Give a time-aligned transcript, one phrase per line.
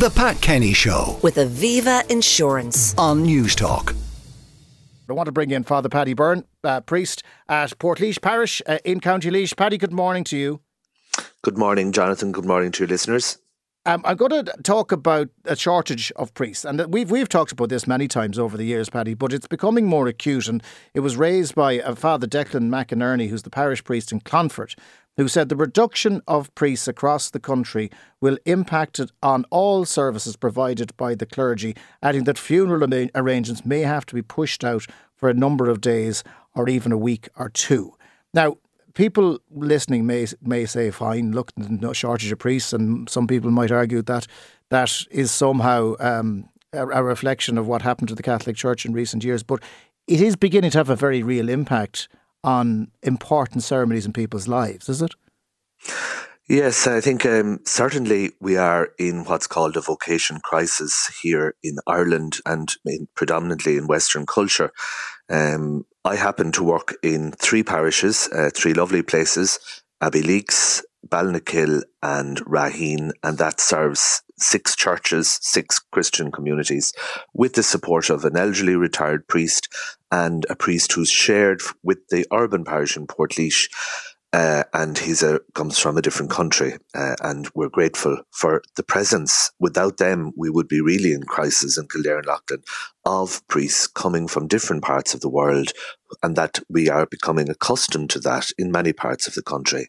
[0.00, 2.94] The Pat Kenny Show with Aviva Insurance.
[2.96, 3.94] on Newstalk.
[5.10, 9.00] I want to bring in Father Paddy Byrne, uh, priest at Portlaoise Parish uh, in
[9.00, 9.54] County Laois.
[9.54, 10.60] Paddy, good morning to you.
[11.42, 12.32] Good morning, Jonathan.
[12.32, 13.36] Good morning to your listeners.
[13.86, 17.70] Um, I'm going to talk about a shortage of priests, and we've we've talked about
[17.70, 19.14] this many times over the years, Paddy.
[19.14, 20.62] But it's becoming more acute, and
[20.92, 24.74] it was raised by uh, Father Declan McInerney, who's the parish priest in Clonfert,
[25.16, 27.90] who said the reduction of priests across the country
[28.20, 33.64] will impact it on all services provided by the clergy, adding that funeral arra- arrangements
[33.64, 34.84] may have to be pushed out
[35.16, 36.22] for a number of days
[36.54, 37.94] or even a week or two.
[38.34, 38.58] Now,
[38.94, 43.70] people listening may may say, "Fine, look, no shortage of priests," and some people might
[43.70, 44.26] argue that
[44.70, 48.92] that is somehow um, a, a reflection of what happened to the Catholic Church in
[48.92, 49.42] recent years.
[49.42, 49.62] But
[50.06, 52.08] it is beginning to have a very real impact
[52.42, 55.14] on important ceremonies in people's lives, is it?
[56.48, 61.76] Yes, I think um, certainly we are in what's called a vocation crisis here in
[61.86, 64.72] Ireland and in, predominantly in Western culture.
[65.28, 69.58] Um, I happen to work in three parishes, uh, three lovely places,
[70.02, 76.94] Abbeyleix, Ballinakill and Raheen, and that serves six churches, six Christian communities,
[77.34, 79.68] with the support of an elderly retired priest
[80.10, 83.68] and a priest who's shared with the urban parish in Portlaoise.
[84.32, 88.82] Uh, and he's a comes from a different country, uh, and we're grateful for the
[88.82, 89.50] presence.
[89.58, 92.62] Without them, we would be really in crisis in Kildare and Leighlin
[93.04, 95.72] of priests coming from different parts of the world,
[96.22, 99.88] and that we are becoming accustomed to that in many parts of the country.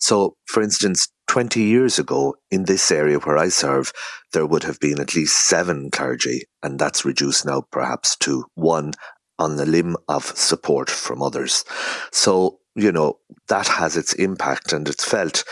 [0.00, 3.92] So, for instance, 20 years ago, in this area where I serve,
[4.32, 8.94] there would have been at least seven clergy, and that's reduced now perhaps to one
[9.38, 11.64] on the limb of support from others.
[12.10, 15.44] So, you know, that has its impact and it's felt.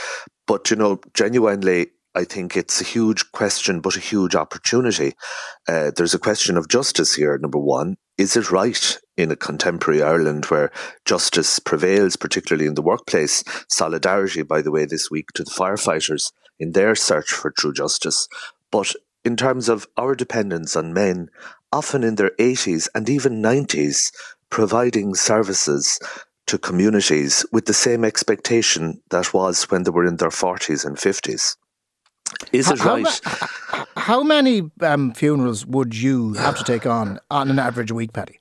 [0.47, 5.15] But, you know, genuinely, I think it's a huge question, but a huge opportunity.
[5.67, 7.97] Uh, there's a question of justice here, number one.
[8.19, 10.71] Is it right in a contemporary Ireland where
[11.05, 13.43] justice prevails, particularly in the workplace?
[13.69, 16.31] Solidarity, by the way, this week to the firefighters
[16.61, 18.29] in their search for true justice.
[18.71, 21.31] But in terms of our dependence on men,
[21.73, 24.13] often in their 80s and even 90s,
[24.51, 25.99] providing services
[26.47, 30.97] to communities with the same expectation that was when they were in their 40s and
[30.97, 31.57] 50s.
[32.53, 33.21] Is it How- right?
[33.25, 38.13] How, how many um, funerals would you have to take on on an average week,
[38.13, 38.41] Paddy?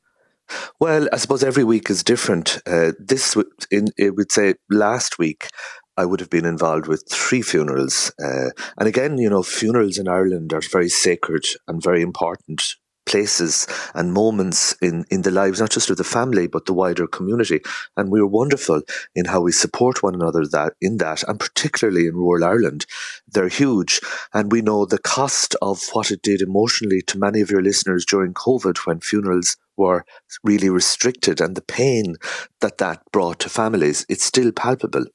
[0.79, 2.59] Well, I suppose every week is different.
[2.65, 5.47] Uh, this, w- in, it would say last week,
[5.95, 8.11] I would have been involved with three funerals.
[8.23, 12.75] Uh, and again, you know, funerals in Ireland are very sacred and very important
[13.05, 17.07] places and moments in, in the lives, not just of the family, but the wider
[17.07, 17.61] community.
[17.97, 18.81] And we're wonderful
[19.15, 22.85] in how we support one another that in that, and particularly in rural Ireland.
[23.27, 23.99] They're huge.
[24.33, 28.05] And we know the cost of what it did emotionally to many of your listeners
[28.05, 30.05] during COVID when funerals were
[30.43, 32.15] really restricted and the pain
[32.61, 34.05] that that brought to families.
[34.07, 35.05] It's still palpable.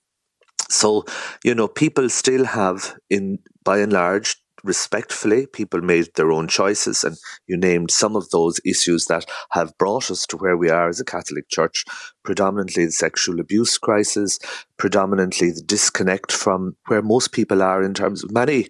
[0.68, 1.04] So,
[1.44, 7.04] you know, people still have, in by and large, respectfully, people made their own choices,
[7.04, 10.88] and you named some of those issues that have brought us to where we are
[10.88, 11.84] as a Catholic Church.
[12.24, 14.38] Predominantly the sexual abuse crisis,
[14.76, 18.68] predominantly the disconnect from where most people are in terms of many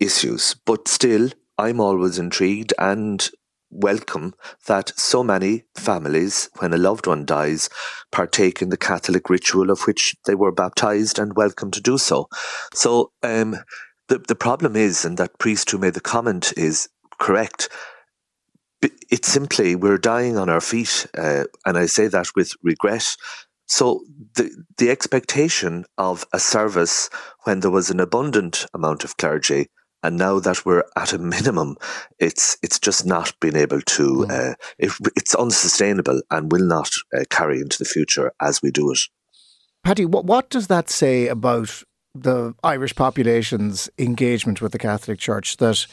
[0.00, 0.54] issues.
[0.66, 3.28] But still, I'm always intrigued and
[3.72, 4.34] welcome
[4.66, 7.68] that so many families, when a loved one dies,
[8.10, 12.28] partake in the Catholic ritual of which they were baptized and welcome to do so.
[12.74, 13.56] So um,
[14.12, 17.70] the the problem is, and that priest who made the comment is correct.
[19.10, 23.16] It's simply we're dying on our feet, uh, and I say that with regret.
[23.66, 27.08] So the the expectation of a service
[27.44, 29.68] when there was an abundant amount of clergy,
[30.02, 31.76] and now that we're at a minimum,
[32.18, 34.26] it's it's just not been able to.
[34.28, 38.92] Uh, it, it's unsustainable and will not uh, carry into the future as we do
[38.92, 39.00] it.
[39.84, 41.82] Paddy, what, what does that say about
[42.14, 45.56] the Irish population's engagement with the Catholic Church?
[45.56, 45.86] That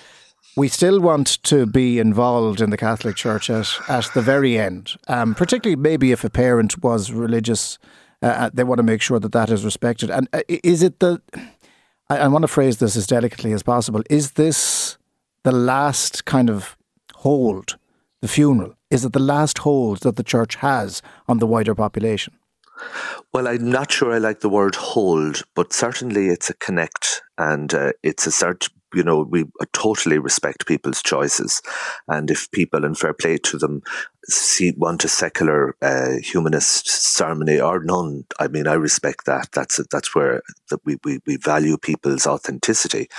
[0.55, 4.96] we still want to be involved in the Catholic Church at, at the very end,
[5.08, 7.78] um, particularly maybe if a parent was religious,
[8.22, 10.09] uh, they want to make sure that that is respected.
[10.09, 11.22] And uh, is it the,
[12.09, 14.97] I, I want to phrase this as delicately as possible, is this
[15.44, 16.76] the last kind of
[17.16, 17.78] hold,
[18.22, 18.76] the funeral?
[18.90, 22.34] Is it the last hold that the church has on the wider population?
[23.34, 27.73] Well, I'm not sure I like the word hold, but certainly it's a connect and
[27.73, 31.61] uh, it's a cert- you know, we totally respect people's choices.
[32.08, 33.81] And if people, and fair play to them,
[34.26, 39.49] see, want a secular uh, humanist ceremony or none, I mean, I respect that.
[39.53, 43.09] That's that's where that we, we, we value people's authenticity.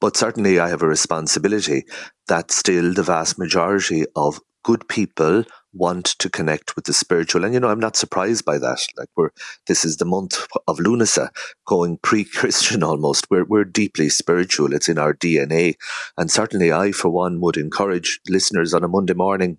[0.00, 1.84] But certainly I have a responsibility
[2.28, 7.44] that still the vast majority of good people want to connect with the spiritual.
[7.44, 8.86] And you know, I'm not surprised by that.
[8.96, 9.30] Like we're
[9.66, 11.28] this is the month of Lunasa,
[11.66, 13.26] going pre-Christian almost.
[13.30, 14.72] We're we're deeply spiritual.
[14.72, 15.74] It's in our DNA.
[16.16, 19.58] And certainly I for one would encourage listeners on a Monday morning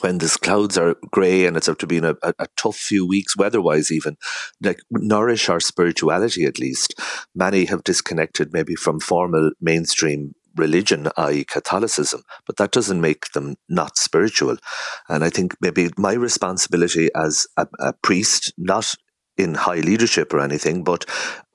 [0.00, 3.06] when the clouds are grey and it's up to being a, a, a, tough few
[3.06, 4.16] weeks weather-wise even
[4.60, 6.94] like nourish our spirituality at least
[7.34, 13.56] many have disconnected maybe from formal mainstream religion, i.e., Catholicism, but that doesn't make them
[13.68, 14.56] not spiritual.
[15.08, 18.94] And I think maybe my responsibility as a, a priest, not
[19.36, 21.04] in high leadership or anything, but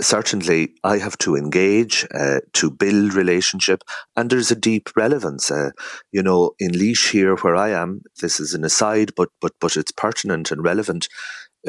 [0.02, 3.84] certainly I have to engage uh, to build relationship,
[4.16, 5.50] and there's a deep relevance.
[5.50, 5.72] Uh,
[6.12, 9.78] you know, in Laois here, where I am, this is an aside, but but but
[9.78, 11.08] it's pertinent and relevant.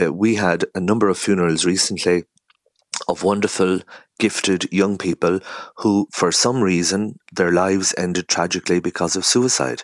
[0.00, 2.24] Uh, we had a number of funerals recently
[3.08, 3.80] of wonderful,
[4.20, 5.40] gifted young people
[5.76, 9.82] who, for some reason, their lives ended tragically because of suicide.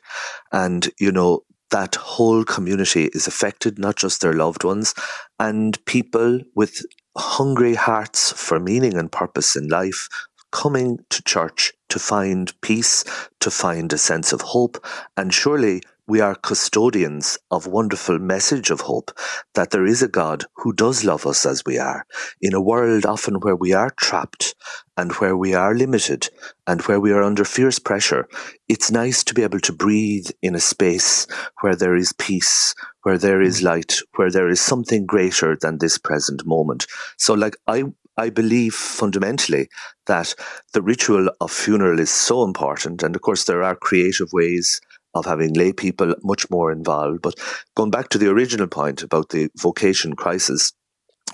[0.52, 1.40] And, you know,
[1.70, 4.94] that whole community is affected, not just their loved ones,
[5.40, 6.86] and people with
[7.16, 10.08] hungry hearts for meaning and purpose in life
[10.52, 13.04] coming to church to find peace,
[13.40, 14.84] to find a sense of hope,
[15.16, 19.10] and surely we are custodians of wonderful message of hope
[19.54, 22.06] that there is a God who does love us as we are
[22.40, 24.54] in a world often where we are trapped
[24.96, 26.28] and where we are limited
[26.66, 28.28] and where we are under fierce pressure.
[28.68, 31.26] It's nice to be able to breathe in a space
[31.60, 33.64] where there is peace, where there is mm.
[33.64, 36.86] light, where there is something greater than this present moment.
[37.18, 37.84] So like I,
[38.16, 39.68] I believe fundamentally
[40.06, 40.34] that
[40.72, 43.02] the ritual of funeral is so important.
[43.02, 44.80] And of course, there are creative ways
[45.16, 47.22] of having lay people much more involved.
[47.22, 47.34] But
[47.74, 50.72] going back to the original point about the vocation crisis,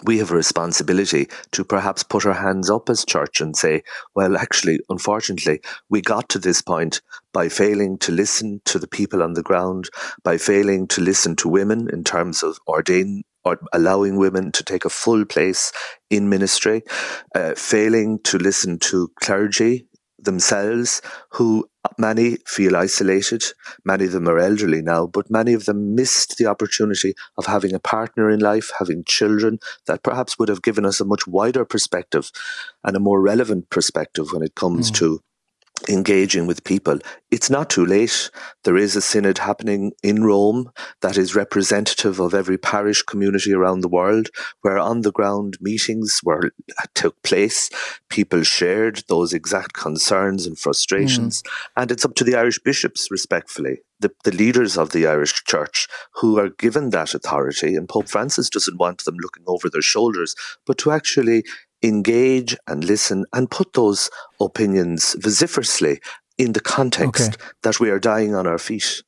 [0.04, 3.82] we have a responsibility to perhaps put our hands up as church and say,
[4.14, 7.00] well, actually, unfortunately, we got to this point
[7.32, 9.90] by failing to listen to the people on the ground,
[10.24, 14.84] by failing to listen to women in terms of ordain or allowing women to take
[14.84, 15.72] a full place
[16.10, 16.82] in ministry,
[17.34, 19.86] uh, failing to listen to clergy
[20.22, 23.44] themselves who many feel isolated.
[23.84, 27.74] Many of them are elderly now, but many of them missed the opportunity of having
[27.74, 31.64] a partner in life, having children that perhaps would have given us a much wider
[31.64, 32.30] perspective
[32.84, 34.94] and a more relevant perspective when it comes mm.
[34.96, 35.20] to
[35.88, 36.98] engaging with people.
[37.30, 38.30] It's not too late.
[38.64, 40.70] There is a synod happening in Rome
[41.00, 44.28] that is representative of every parish community around the world,
[44.60, 46.50] where on the ground meetings were
[46.94, 47.70] took place.
[48.08, 51.50] People shared those exact concerns and frustrations, mm.
[51.76, 55.88] and it's up to the Irish bishops, respectfully, the, the leaders of the Irish Church,
[56.14, 57.76] who are given that authority.
[57.76, 60.34] And Pope Francis doesn't want them looking over their shoulders,
[60.66, 61.44] but to actually
[61.82, 66.00] engage and listen and put those opinions vociferously
[66.38, 67.44] in the context okay.
[67.62, 69.02] that we are dying on our feet.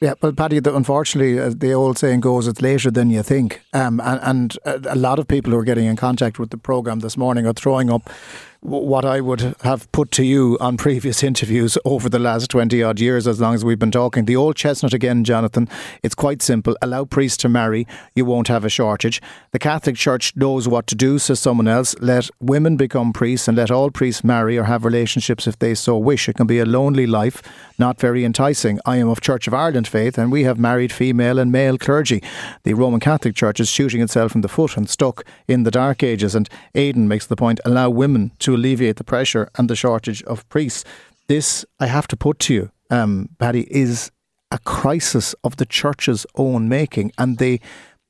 [0.00, 3.62] Yeah, well, Paddy, unfortunately, as the old saying goes, it's later than you think.
[3.72, 4.20] Um, and,
[4.64, 7.46] and a lot of people who are getting in contact with the programme this morning
[7.46, 8.10] are throwing up
[8.60, 13.00] what I would have put to you on previous interviews over the last 20 odd
[13.00, 14.24] years, as long as we've been talking.
[14.24, 15.68] The old chestnut again, Jonathan.
[16.02, 16.76] It's quite simple.
[16.82, 19.20] Allow priests to marry, you won't have a shortage.
[19.52, 21.94] The Catholic Church knows what to do, says someone else.
[22.00, 25.96] Let women become priests and let all priests marry or have relationships if they so
[25.96, 26.28] wish.
[26.28, 27.42] It can be a lonely life,
[27.78, 28.80] not very enticing.
[28.84, 32.22] I am of Church of Ireland faith, and we have married female and male clergy.
[32.64, 36.02] The Roman Catholic Church is shooting itself in the foot and stuck in the Dark
[36.02, 36.34] Ages.
[36.34, 40.48] And Aidan makes the point allow women to alleviate the pressure and the shortage of
[40.48, 40.84] priests.
[41.28, 44.10] This, I have to put to you, um, Paddy, is
[44.50, 47.12] a crisis of the church's own making.
[47.18, 47.60] And they,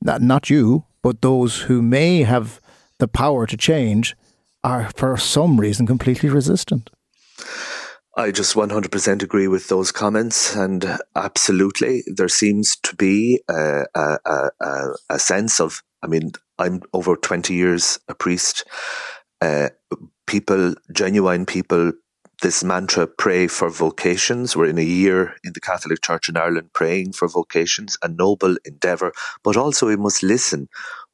[0.03, 2.61] not you, but those who may have
[2.99, 4.17] the power to change
[4.65, 6.91] are, for some reason, completely resistant.
[8.17, 10.57] I just 100% agree with those comments.
[10.57, 14.19] And absolutely, there seems to be a, a,
[14.61, 18.65] a, a sense of, I mean, I'm over 20 years a priest.
[19.41, 19.69] Uh,
[20.27, 21.93] people, genuine people,
[22.43, 24.57] this mantra, pray for vocations.
[24.57, 28.57] We're in a year in the Catholic Church in Ireland praying for vocations, a noble
[28.65, 29.13] endeavour,
[29.43, 30.69] but also we must listen.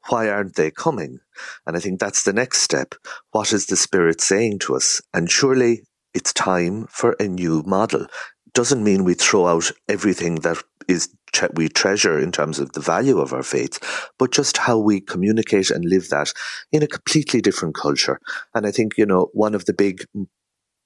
[0.08, 1.20] Why aren't they coming?
[1.66, 2.94] And I think that's the next step.
[3.30, 5.00] What is the Spirit saying to us?
[5.14, 8.06] And surely it's time for a new model.
[8.52, 11.08] Doesn't mean we throw out everything that is
[11.54, 13.78] we treasure in terms of the value of our faith,
[14.18, 16.32] but just how we communicate and live that
[16.70, 18.20] in a completely different culture.
[18.54, 20.04] And I think, you know, one of the big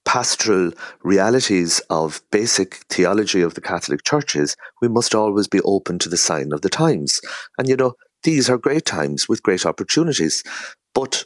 [0.06, 0.70] pastoral
[1.02, 6.08] realities of basic theology of the Catholic Church is we must always be open to
[6.08, 7.20] the sign of the times.
[7.58, 10.42] And you know, these are great times with great opportunities.
[10.94, 11.24] But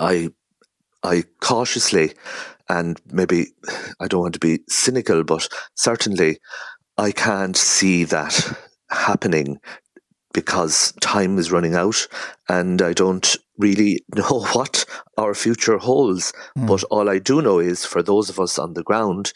[0.00, 0.30] I
[1.02, 2.14] I cautiously
[2.68, 3.48] and maybe
[4.00, 6.38] I don't want to be cynical, but certainly
[6.98, 8.56] I can't see that
[8.90, 9.60] happening
[10.32, 12.06] because time is running out
[12.48, 14.84] and I don't really know what
[15.16, 16.32] our future holds.
[16.56, 16.68] Mm.
[16.68, 19.32] But all I do know is for those of us on the ground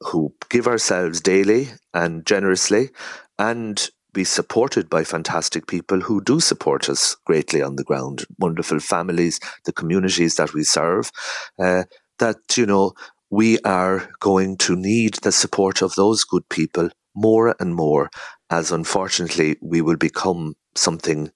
[0.00, 2.90] who give ourselves daily and generously
[3.38, 8.78] and be supported by fantastic people who do support us greatly on the ground, wonderful
[8.78, 11.10] families, the communities that we serve,
[11.58, 11.82] uh,
[12.20, 12.92] that, you know,
[13.30, 18.10] we are going to need the support of those good people more and more
[18.50, 21.30] as unfortunately we will become something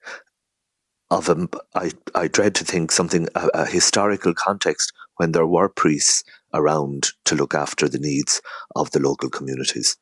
[1.10, 5.68] of a, I, I dread to think something, a, a historical context when there were
[5.68, 8.42] priests around to look after the needs
[8.76, 9.96] of the local communities.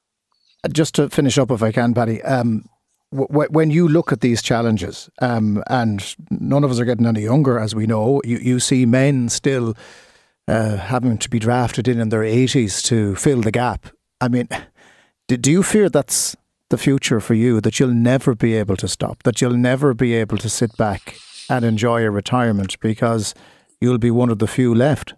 [0.65, 2.65] Uh, just to finish up, if I can, Paddy, um,
[3.13, 7.23] w- when you look at these challenges, um, and none of us are getting any
[7.23, 9.77] younger, as we know, you, you see men still
[10.49, 13.87] uh, having to be drafted in in their 80s to fill the gap.
[14.21, 14.49] I mean,
[15.29, 16.37] do, do you fear that's
[16.71, 20.15] the future for you, that you'll never be able to stop, that you'll never be
[20.15, 21.17] able to sit back
[21.49, 23.35] and enjoy a retirement because
[23.81, 25.15] you'll be one of the few left?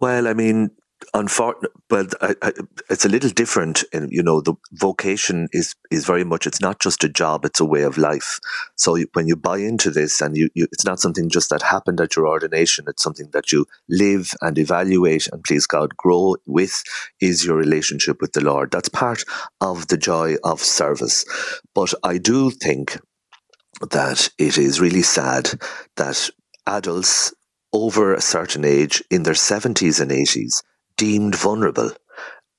[0.00, 0.70] Well, I mean,
[1.14, 2.52] unfortunate, but I, I,
[2.90, 3.84] it's a little different.
[3.92, 6.46] And you know, the vocation is is very much.
[6.46, 8.40] It's not just a job; it's a way of life.
[8.76, 12.00] So when you buy into this, and you, you, it's not something just that happened
[12.00, 12.86] at your ordination.
[12.88, 16.82] It's something that you live and evaluate, and please God, grow with.
[17.20, 18.70] Is your relationship with the Lord?
[18.70, 19.24] That's part
[19.60, 21.24] of the joy of service.
[21.74, 22.98] But I do think
[23.90, 25.50] that it is really sad
[25.96, 26.30] that
[26.66, 27.34] adults
[27.72, 30.62] over a certain age in their 70s and 80s
[31.02, 31.90] deemed vulnerable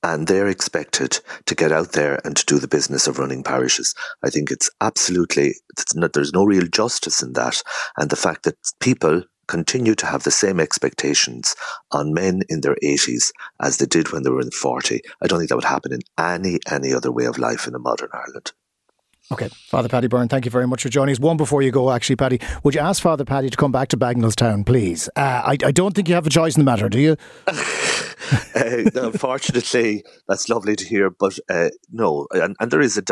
[0.02, 3.94] and they're expected to get out there and to do the business of running parishes.
[4.22, 7.62] I think it's absolutely, it's not, there's no real justice in that.
[7.96, 11.56] And the fact that people continue to have the same expectations
[11.90, 13.30] on men in their 80s
[13.62, 16.00] as they did when they were in 40, I don't think that would happen in
[16.18, 18.52] any, any other way of life in a modern Ireland.
[19.32, 21.18] Okay, Father Paddy Byrne, thank you very much for joining us.
[21.18, 23.96] One before you go, actually, Paddy, would you ask Father Paddy to come back to
[23.96, 25.08] Bagenalstown, please?
[25.16, 27.16] Uh, I, I don't think you have a choice in the matter, do you?
[28.54, 33.02] uh, unfortunately, that's lovely to hear, but uh, no, and, and there is a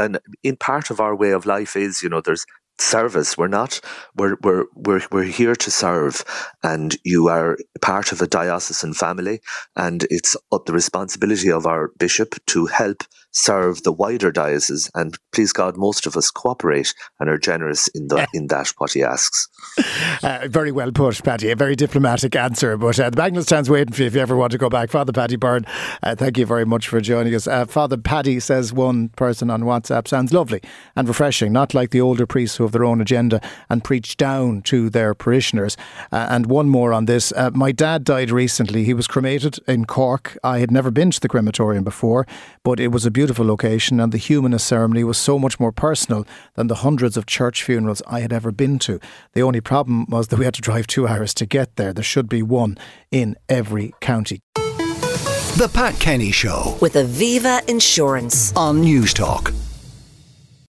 [0.43, 2.45] in part of our way of life is you know there's
[2.79, 3.39] service.
[3.39, 3.81] We're not.
[4.17, 6.25] We're we're we're we're here to serve,
[6.63, 9.41] and you are part of a diocesan family,
[9.77, 10.37] and it's
[10.67, 14.91] the responsibility of our bishop to help serve the wider diocese.
[14.95, 18.93] And please God, most of us cooperate and are generous in the in that what
[18.93, 19.49] he asks.
[20.23, 21.51] Uh, very well put, Paddy.
[21.51, 22.77] A very diplomatic answer.
[22.77, 24.91] But uh, the Bagenalstown's waiting for you if you ever want to go back.
[24.91, 25.65] Father Paddy Byrne,
[26.05, 27.49] uh, thank you very much for joining us.
[27.49, 30.61] Uh, Father Paddy says one person on WhatsApp sounds lovely
[30.95, 34.63] and refreshing, not like the older priests who have their own agenda and preach down
[34.63, 35.77] to their parishioners.
[36.13, 37.33] Uh, and one more on this.
[37.33, 38.85] Uh, my dad died recently.
[38.85, 40.39] He was cremated in Cork.
[40.45, 42.27] I had never been to the crematorium before,
[42.63, 46.25] but it was a beautiful location and the humanist ceremony was so much more personal
[46.55, 49.01] than the hundreds of church funerals I had ever been to.
[49.33, 51.93] The only problem was that we had to drive two hours to get there.
[51.93, 52.79] There should be one
[53.11, 54.41] in every county.
[54.55, 59.62] The Pat Kenny Show with Aviva Insurance on Newstalk.